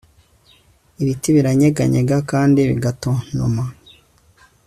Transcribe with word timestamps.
ibiti 1.01 1.27
biranyeganyega 1.35 2.17
kandi 2.31 2.59
bigatontoma 2.69 3.63